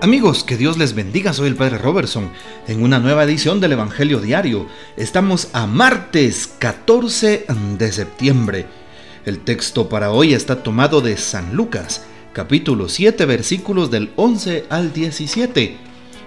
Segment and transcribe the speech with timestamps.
[0.00, 2.30] Amigos, que Dios les bendiga, soy el Padre Robertson
[2.68, 4.68] en una nueva edición del Evangelio Diario.
[4.96, 8.66] Estamos a martes 14 de septiembre.
[9.26, 14.92] El texto para hoy está tomado de San Lucas, capítulo 7, versículos del 11 al
[14.92, 15.76] 17.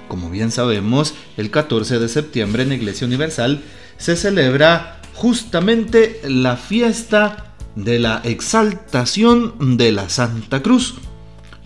[0.10, 3.64] Como bien sabemos, el 14 de septiembre en la Iglesia Universal
[3.96, 10.96] se celebra justamente la fiesta de la exaltación de la Santa Cruz.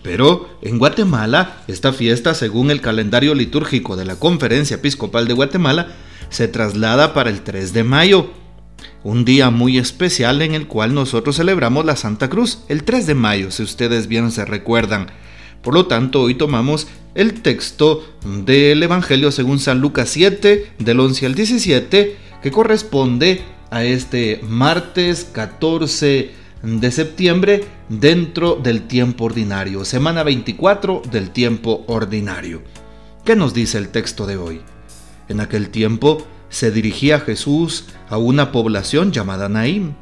[0.06, 5.88] Pero en Guatemala, esta fiesta, según el calendario litúrgico de la Conferencia Episcopal de Guatemala,
[6.28, 8.30] se traslada para el 3 de mayo,
[9.02, 13.14] un día muy especial en el cual nosotros celebramos la Santa Cruz, el 3 de
[13.16, 15.08] mayo, si ustedes bien se recuerdan.
[15.60, 18.06] Por lo tanto, hoy tomamos el texto
[18.44, 25.24] del Evangelio según San Lucas 7, del 11 al 17, que corresponde a este martes
[25.32, 26.30] 14
[26.62, 32.62] de septiembre dentro del tiempo ordinario, semana 24 del tiempo ordinario.
[33.24, 34.60] ¿Qué nos dice el texto de hoy?
[35.28, 39.94] En aquel tiempo se dirigía Jesús a una población llamada Naim,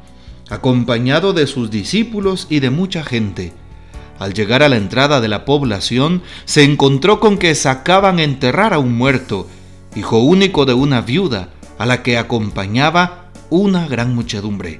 [0.49, 3.53] acompañado de sus discípulos y de mucha gente.
[4.19, 8.73] Al llegar a la entrada de la población, se encontró con que sacaban a enterrar
[8.73, 9.47] a un muerto,
[9.95, 14.79] hijo único de una viuda, a la que acompañaba una gran muchedumbre.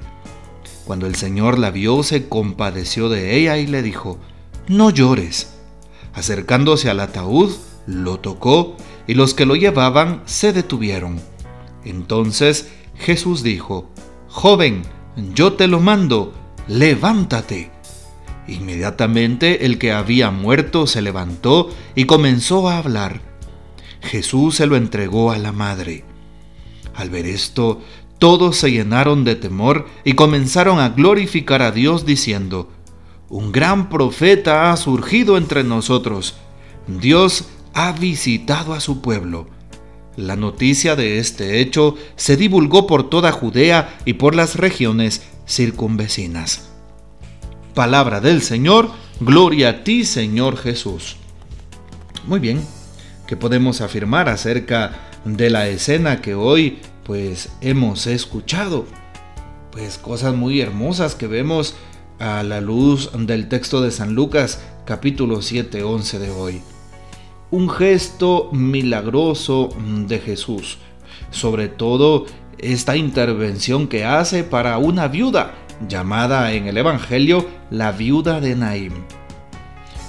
[0.86, 4.20] Cuando el Señor la vio, se compadeció de ella y le dijo,
[4.68, 5.52] No llores.
[6.14, 7.52] Acercándose al ataúd,
[7.88, 8.76] lo tocó
[9.08, 11.20] y los que lo llevaban se detuvieron.
[11.84, 13.90] Entonces Jesús dijo,
[14.28, 14.82] Joven,
[15.34, 16.32] yo te lo mando,
[16.68, 17.72] levántate.
[18.46, 23.20] Inmediatamente el que había muerto se levantó y comenzó a hablar.
[24.02, 26.04] Jesús se lo entregó a la madre.
[26.94, 27.82] Al ver esto,
[28.18, 32.70] todos se llenaron de temor y comenzaron a glorificar a Dios diciendo,
[33.28, 36.36] Un gran profeta ha surgido entre nosotros.
[36.86, 39.48] Dios ha visitado a su pueblo.
[40.16, 46.70] La noticia de este hecho se divulgó por toda Judea y por las regiones circunvecinas.
[47.74, 48.90] Palabra del Señor,
[49.20, 51.18] gloria a ti Señor Jesús.
[52.26, 52.64] Muy bien,
[53.26, 58.84] ¿qué podemos afirmar acerca de la escena que hoy pues hemos escuchado
[59.70, 61.76] pues cosas muy hermosas que vemos
[62.18, 66.62] a la luz del texto de San Lucas capítulo 7 11 de hoy.
[67.52, 69.68] Un gesto milagroso
[70.08, 70.78] de Jesús,
[71.30, 72.26] sobre todo
[72.58, 75.54] esta intervención que hace para una viuda
[75.88, 78.92] llamada en el Evangelio la viuda de Naim.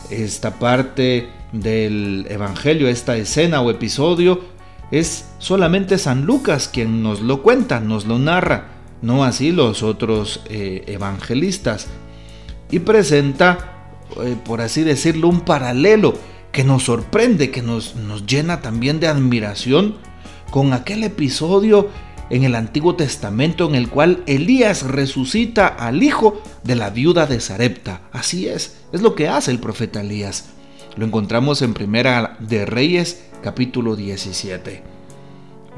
[0.09, 4.56] Esta parte del Evangelio, esta escena o episodio
[4.91, 8.69] es solamente San Lucas quien nos lo cuenta, nos lo narra,
[9.01, 11.87] no así los otros eh, evangelistas.
[12.71, 13.93] Y presenta,
[14.23, 16.13] eh, por así decirlo, un paralelo
[16.51, 19.95] que nos sorprende, que nos, nos llena también de admiración
[20.49, 21.89] con aquel episodio
[22.29, 27.39] en el Antiguo Testamento en el cual Elías resucita al hijo de la viuda de
[27.39, 28.01] Sarepta.
[28.11, 30.49] Así es, es lo que hace el profeta Elías.
[30.95, 34.83] Lo encontramos en Primera de Reyes capítulo 17.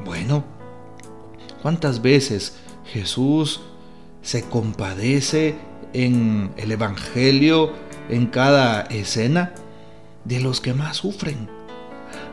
[0.05, 0.43] Bueno,
[1.61, 3.61] ¿cuántas veces Jesús
[4.21, 5.55] se compadece
[5.93, 7.73] en el Evangelio,
[8.09, 9.53] en cada escena,
[10.25, 11.49] de los que más sufren?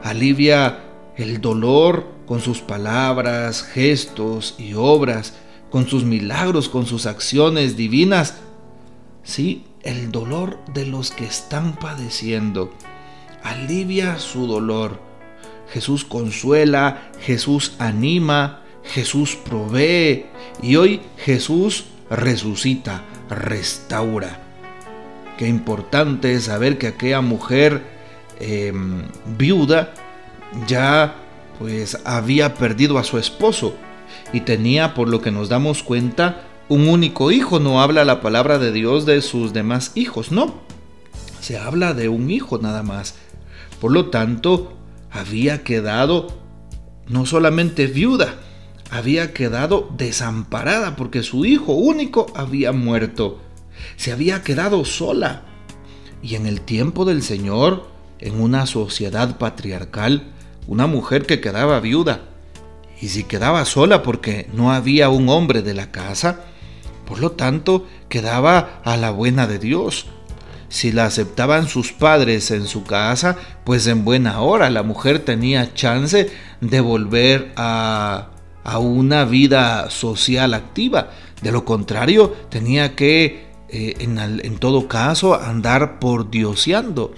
[0.03, 0.84] Alivia
[1.16, 5.34] el dolor con sus palabras, gestos y obras,
[5.70, 8.37] con sus milagros, con sus acciones divinas.
[9.22, 12.72] Sí, el dolor de los que están padeciendo.
[13.43, 15.00] Alivia su dolor
[15.72, 20.27] Jesús consuela, Jesús anima, Jesús provee
[20.62, 24.41] y hoy Jesús resucita, restaura.
[25.38, 27.82] Qué importante es saber que aquella mujer
[28.41, 29.03] em,
[29.37, 29.93] viuda
[30.66, 31.16] ya
[31.59, 33.75] pues había perdido a su esposo
[34.32, 38.58] y tenía por lo que nos damos cuenta un único hijo, no habla la palabra
[38.58, 40.55] de Dios de sus demás hijos, no,
[41.41, 43.14] se habla de un hijo nada más.
[43.81, 44.73] Por lo tanto,
[45.11, 46.29] había quedado
[47.06, 48.35] no solamente viuda,
[48.91, 53.41] había quedado desamparada porque su hijo único había muerto.
[53.97, 55.43] Se había quedado sola.
[56.23, 57.88] Y en el tiempo del Señor,
[58.19, 60.32] en una sociedad patriarcal,
[60.67, 62.23] una mujer que quedaba viuda,
[63.00, 66.41] y si quedaba sola porque no había un hombre de la casa,
[67.05, 70.06] por lo tanto quedaba a la buena de Dios.
[70.69, 75.75] Si la aceptaban sus padres en su casa, pues en buena hora la mujer tenía
[75.75, 76.31] chance
[76.61, 78.31] de volver a,
[78.81, 81.11] una vida social activa.
[81.41, 87.15] De lo contrario, tenía que, eh, en, en, todo caso, andar por dioseando.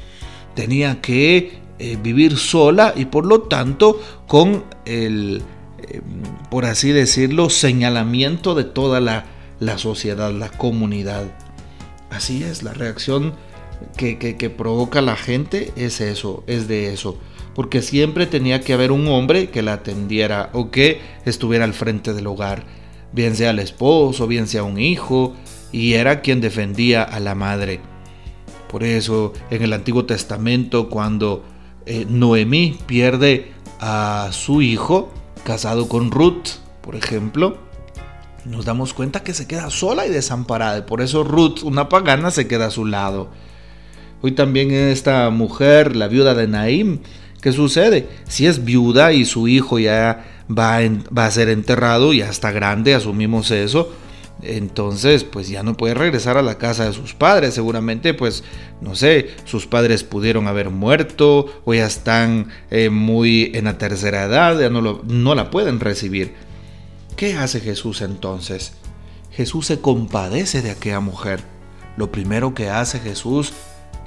[0.54, 5.42] Tenía que eh, vivir sola y por lo tanto con el,
[5.78, 6.00] eh,
[6.50, 9.26] por así decirlo, señalamiento de toda la,
[9.60, 11.26] la sociedad, la comunidad.
[12.18, 13.34] Así es, la reacción
[13.96, 17.16] que, provoca la gente es eso, es de eso.
[17.54, 22.14] Porque siempre tenía que haber un hombre que la atendiera o que estuviera al frente
[22.14, 22.64] del hogar,
[23.12, 25.36] bien sea el esposo, bien sea un hijo,
[25.70, 27.78] y era quien defendía a la madre.
[28.68, 31.44] Por eso en el Antiguo Testamento cuando
[31.86, 35.08] eh, Noemí pierde a su hijo
[35.44, 36.48] casado con Ruth,
[36.80, 37.67] por ejemplo,
[38.48, 40.86] nos damos cuenta que se queda sola y desamparada.
[40.86, 43.28] por eso Ruth, una pagana, se queda a su lado.
[44.22, 47.00] Hoy también esta mujer, la viuda de Naim,
[47.40, 48.08] ¿qué sucede?
[48.26, 53.52] Si es viuda y su hijo ya va, a ser enterrado, ya está grande, asumimos
[53.52, 53.92] eso,
[54.42, 57.54] entonces pues ya no puede regresar a la casa de sus padres.
[57.54, 58.42] Seguramente pues
[58.80, 64.24] no sé, sus padres pudieron haber muerto o ya están eh, muy en la tercera
[64.24, 66.47] edad, ya no la pueden recibir.
[67.18, 68.74] ¿Qué hace Jesús entonces?
[69.32, 71.40] Jesús se compadece de aquella mujer.
[71.96, 73.52] Lo primero que hace Jesús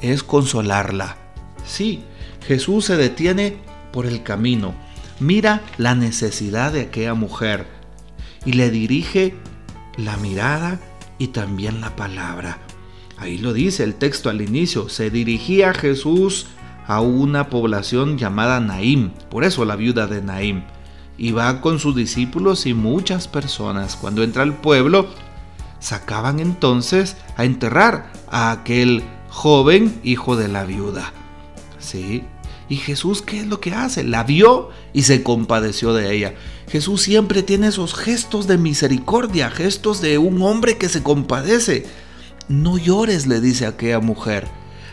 [0.02, 1.18] es consolarla.
[1.66, 2.06] Sí,
[2.48, 3.58] Jesús se detiene
[3.92, 4.74] por el camino,
[5.20, 7.68] mira la necesidad de aquella mujer
[8.46, 9.36] y le dirige
[9.98, 10.80] la mirada
[11.18, 12.60] y también la palabra.
[13.18, 16.48] Ahí lo dice el texto al inicio, se dirigía Jesús
[16.88, 20.64] a una población llamada Naim, por eso la viuda de Naim,
[21.22, 23.96] y va con sus discípulos y muchas personas.
[23.96, 25.08] Cuando entra al pueblo,
[25.80, 31.14] sacaban entonces a enterrar a aquel joven hijo de la viuda.
[31.78, 32.24] ¿Sí?
[32.70, 34.04] ¿Y Jesús qué es lo que hace?
[34.04, 36.34] La vio y se compadeció de ella.
[36.68, 41.86] Jesús siempre tiene esos gestos de misericordia, gestos de un hombre que se compadece.
[42.48, 44.48] No llores, le dice a aquella mujer.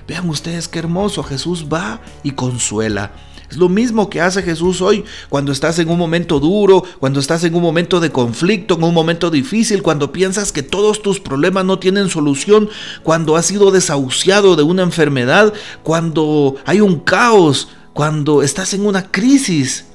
[0.07, 3.13] Vean ustedes qué hermoso, Jesús va y consuela.
[3.51, 7.45] Es lo mismo que hace Jesús hoy cuando estás en un momento duro, cuando estás
[7.45, 11.65] en un momento de conflicto, en un momento difícil, cuando piensas que todos tus problemas
[11.65, 12.69] no tienen solución,
[13.03, 19.11] cuando has sido desahuciado de una enfermedad, cuando hay un caos, cuando estás en una
[19.11, 19.87] crisis.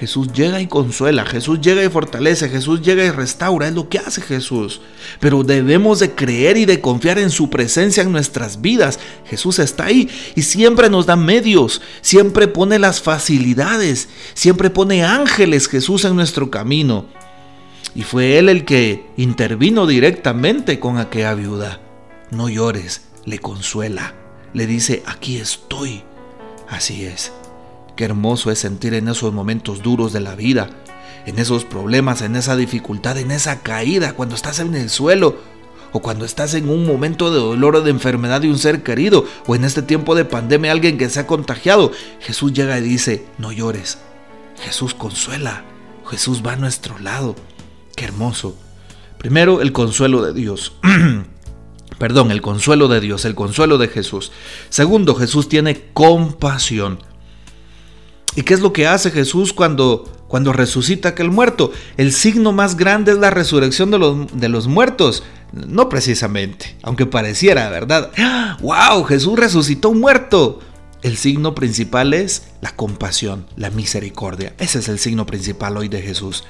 [0.00, 3.98] Jesús llega y consuela, Jesús llega y fortalece, Jesús llega y restaura, es lo que
[3.98, 4.80] hace Jesús.
[5.20, 8.98] Pero debemos de creer y de confiar en su presencia en nuestras vidas.
[9.26, 15.68] Jesús está ahí y siempre nos da medios, siempre pone las facilidades, siempre pone ángeles
[15.68, 17.04] Jesús en nuestro camino.
[17.94, 21.82] Y fue Él el que intervino directamente con aquella viuda.
[22.30, 24.14] No llores, le consuela,
[24.54, 26.04] le dice, aquí estoy.
[26.70, 27.32] Así es.
[28.00, 30.70] Qué hermoso es sentir en esos momentos duros de la vida,
[31.26, 35.36] en esos problemas, en esa dificultad, en esa caída, cuando estás en el suelo,
[35.92, 39.26] o cuando estás en un momento de dolor o de enfermedad de un ser querido,
[39.46, 41.92] o en este tiempo de pandemia alguien que se ha contagiado.
[42.20, 43.98] Jesús llega y dice, no llores.
[44.62, 45.66] Jesús consuela.
[46.08, 47.36] Jesús va a nuestro lado.
[47.96, 48.56] Qué hermoso.
[49.18, 50.72] Primero, el consuelo de Dios.
[51.98, 54.32] Perdón, el consuelo de Dios, el consuelo de Jesús.
[54.70, 57.09] Segundo, Jesús tiene compasión.
[58.36, 61.72] ¿Y qué es lo que hace Jesús cuando, cuando resucita aquel muerto?
[61.96, 65.22] El signo más grande es la resurrección de los, de los muertos.
[65.52, 68.12] No precisamente, aunque pareciera, ¿verdad?
[68.60, 69.04] ¡Wow!
[69.04, 70.60] Jesús resucitó un muerto.
[71.02, 74.54] El signo principal es la compasión, la misericordia.
[74.58, 76.44] Ese es el signo principal hoy de Jesús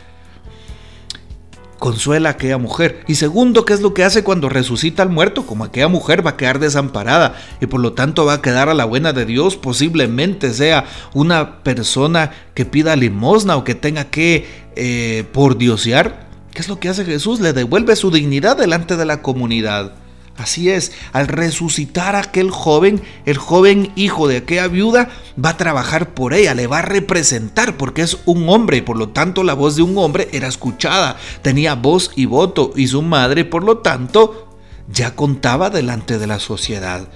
[1.81, 3.03] consuela a aquella mujer.
[3.09, 5.47] Y segundo, ¿qué es lo que hace cuando resucita al muerto?
[5.47, 8.75] Como aquella mujer va a quedar desamparada y por lo tanto va a quedar a
[8.75, 10.85] la buena de Dios, posiblemente sea
[11.15, 14.47] una persona que pida limosna o que tenga que
[14.77, 16.29] eh, por diosear.
[16.53, 17.41] ¿Qué es lo que hace Jesús?
[17.41, 19.95] Le devuelve su dignidad delante de la comunidad.
[20.41, 25.11] Así es, al resucitar a aquel joven, el joven hijo de aquella viuda
[25.43, 29.11] va a trabajar por ella, le va a representar porque es un hombre por lo
[29.11, 33.45] tanto la voz de un hombre era escuchada, tenía voz y voto y su madre
[33.45, 34.57] por lo tanto
[34.89, 37.07] ya contaba delante de la sociedad.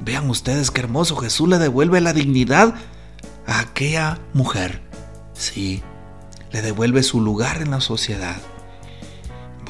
[0.00, 2.74] Vean ustedes qué hermoso, Jesús le devuelve la dignidad
[3.46, 4.80] a aquella mujer.
[5.34, 5.82] Sí,
[6.52, 8.36] le devuelve su lugar en la sociedad.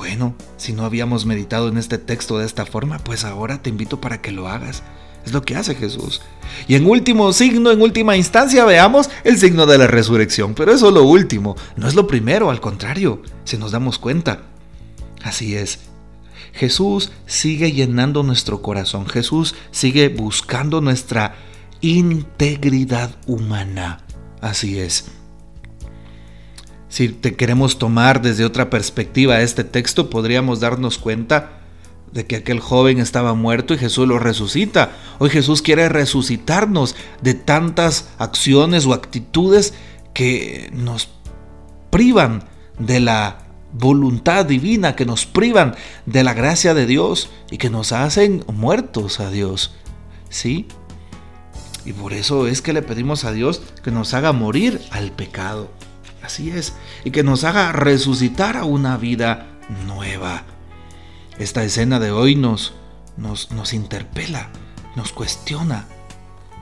[0.02, 4.00] Bueno, si no habíamos meditado en este texto de esta forma, pues ahora te invito
[4.00, 4.82] para que lo hagas.
[5.24, 6.22] Es lo que hace Jesús.
[6.66, 10.54] Y en último signo, en última instancia, veamos el signo de la resurrección.
[10.54, 14.42] Pero eso es lo último, no es lo primero, al contrario, si nos damos cuenta.
[15.22, 15.78] Así es.
[16.52, 19.06] Jesús sigue llenando nuestro corazón.
[19.06, 21.36] Jesús sigue buscando nuestra
[21.80, 24.04] integridad humana.
[24.40, 25.04] Así es.
[26.92, 31.62] Si te queremos tomar desde otra perspectiva este texto, podríamos darnos cuenta
[32.12, 34.92] de que aquel joven estaba muerto y Jesús lo resucita.
[35.18, 39.72] Hoy Jesús quiere resucitarnos de tantas acciones o actitudes
[40.12, 41.08] que nos
[41.88, 42.44] privan
[42.78, 43.38] de la
[43.72, 49.18] voluntad divina, que nos privan de la gracia de Dios y que nos hacen muertos
[49.18, 49.72] a Dios.
[50.28, 50.66] ¿Sí?
[51.86, 55.70] Y por eso es que le pedimos a Dios que nos haga morir al pecado.
[56.22, 56.74] Así es.
[57.04, 60.44] Y que nos haga resucitar a una vida nueva.
[61.38, 62.74] Esta escena de hoy nos,
[63.16, 64.50] nos, nos interpela,
[64.96, 65.86] nos cuestiona.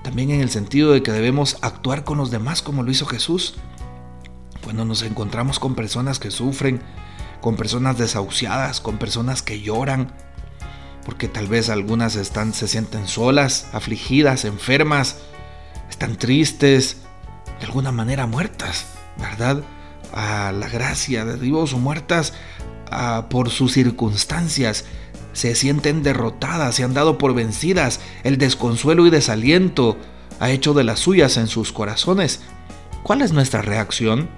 [0.02, 3.54] También en el sentido de que debemos actuar con los demás como lo hizo Jesús.
[4.64, 6.80] Cuando nos encontramos con personas que sufren,
[7.40, 10.12] con personas desahuciadas, con personas que lloran,
[11.04, 15.18] porque tal vez algunas están, se sienten solas, afligidas, enfermas,
[15.88, 16.98] están tristes,
[17.60, 18.86] de alguna manera muertas,
[19.18, 19.62] ¿verdad?
[20.12, 22.32] A la gracia de Dios o muertas
[23.28, 24.84] por sus circunstancias.
[25.32, 29.96] Se sienten derrotadas, se han dado por vencidas, el desconsuelo y desaliento
[30.40, 32.40] ha hecho de las suyas en sus corazones.
[33.04, 34.28] ¿Cuál es nuestra reacción?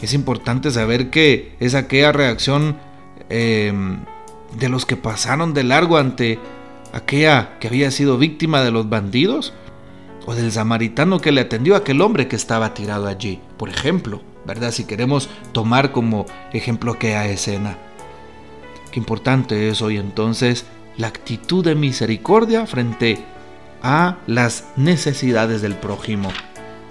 [0.00, 2.76] Es importante saber que es aquella reacción
[3.28, 4.04] em,
[4.58, 6.38] de los que pasaron de largo ante
[6.92, 9.52] aquella que había sido víctima de los bandidos
[10.26, 14.22] o del samaritano que le atendió a aquel hombre que estaba tirado allí, por ejemplo,
[14.46, 14.72] ¿verdad?
[14.72, 17.78] Si queremos tomar como ejemplo aquella escena.
[18.90, 23.24] Qué importante es hoy entonces la actitud de misericordia frente
[23.82, 26.30] a las necesidades del prójimo.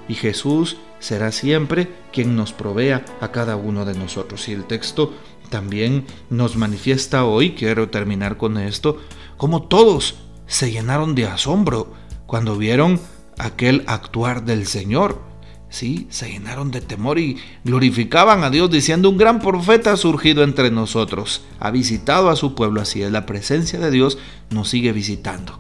[0.07, 4.47] Y Jesús será siempre quien nos provea a cada uno de nosotros.
[4.49, 5.13] Y el texto
[5.49, 8.99] también nos manifiesta hoy, quiero terminar con esto,
[9.37, 10.15] como todos
[10.47, 11.93] se llenaron de asombro
[12.25, 12.99] cuando vieron
[13.37, 15.21] aquel actuar del Señor.
[15.69, 20.43] Sí, se llenaron de temor y glorificaban a Dios diciendo, un gran profeta ha surgido
[20.43, 24.17] entre nosotros, ha visitado a su pueblo, así es, la presencia de Dios
[24.49, 25.59] nos sigue visitando.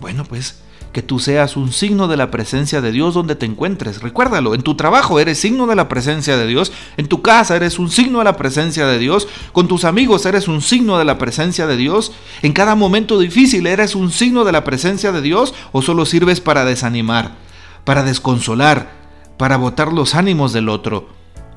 [0.00, 0.63] Bueno, pues
[0.94, 4.00] que tú seas un signo de la presencia de Dios donde te encuentres.
[4.00, 7.80] Recuérdalo, en tu trabajo eres signo de la presencia de Dios, en tu casa eres
[7.80, 11.18] un signo de la presencia de Dios, con tus amigos eres un signo de la
[11.18, 15.52] presencia de Dios, en cada momento difícil eres un signo de la presencia de Dios
[15.72, 17.32] o solo sirves para desanimar,
[17.84, 18.92] para desconsolar,
[19.36, 21.08] para botar los ánimos del otro.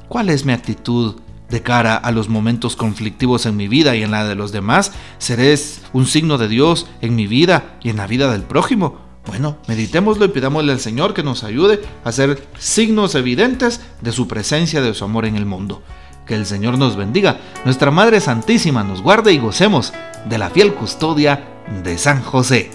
[0.09, 1.15] ¿Cuál es mi actitud?
[1.49, 4.91] de cara a los momentos conflictivos en mi vida y en la de los demás,
[5.17, 5.57] seré
[5.93, 9.06] un signo de Dios en mi vida y en la vida del prójimo.
[9.27, 14.27] Bueno, meditémoslo y pidámosle al Señor que nos ayude a hacer signos evidentes de su
[14.27, 15.83] presencia, de su amor en el mundo.
[16.25, 19.93] Que el Señor nos bendiga, nuestra Madre Santísima nos guarde y gocemos
[20.27, 21.45] de la fiel custodia
[21.83, 22.71] de San José.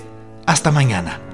[0.46, 1.31] Hasta mañana.